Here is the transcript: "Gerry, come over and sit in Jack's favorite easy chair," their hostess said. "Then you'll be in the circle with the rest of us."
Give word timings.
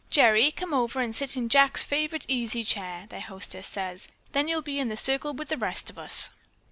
"Gerry, 0.09 0.49
come 0.49 0.73
over 0.73 0.99
and 0.99 1.15
sit 1.15 1.37
in 1.37 1.47
Jack's 1.47 1.83
favorite 1.83 2.25
easy 2.27 2.63
chair," 2.63 3.05
their 3.11 3.21
hostess 3.21 3.67
said. 3.67 4.01
"Then 4.31 4.47
you'll 4.47 4.63
be 4.63 4.79
in 4.79 4.87
the 4.89 4.97
circle 4.97 5.31
with 5.35 5.49
the 5.49 5.57
rest 5.59 5.91
of 5.91 5.99
us." 5.99 6.31